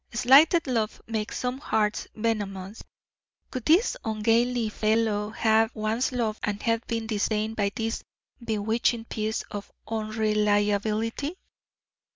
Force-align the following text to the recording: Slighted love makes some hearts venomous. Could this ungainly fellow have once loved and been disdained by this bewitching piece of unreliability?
Slighted 0.11 0.65
love 0.65 0.99
makes 1.05 1.37
some 1.37 1.59
hearts 1.59 2.07
venomous. 2.15 2.81
Could 3.51 3.65
this 3.65 3.95
ungainly 4.03 4.69
fellow 4.69 5.29
have 5.29 5.75
once 5.75 6.11
loved 6.11 6.39
and 6.41 6.57
been 6.87 7.05
disdained 7.05 7.55
by 7.55 7.71
this 7.75 8.03
bewitching 8.43 9.05
piece 9.05 9.43
of 9.51 9.71
unreliability? 9.87 11.35